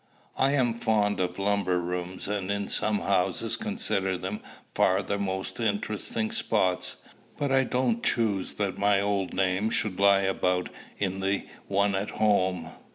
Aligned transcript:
I 0.35 0.53
am 0.53 0.79
fond 0.79 1.19
of 1.19 1.37
lumber 1.37 1.79
rooms, 1.79 2.27
and 2.27 2.49
in 2.49 2.69
some 2.69 3.01
houses 3.01 3.55
consider 3.55 4.17
them 4.17 4.39
far 4.73 5.03
the 5.03 5.19
most 5.19 5.59
interesting 5.59 6.31
spots; 6.31 6.95
but 7.37 7.51
I 7.51 7.65
don't 7.65 8.01
choose 8.03 8.55
that 8.55 8.79
my 8.79 8.99
old 8.99 9.35
name 9.35 9.69
should 9.69 9.99
lie 9.99 10.21
about 10.21 10.69
in 10.97 11.19
the 11.19 11.45
one 11.67 11.93
at 11.93 12.09
home. 12.09 12.71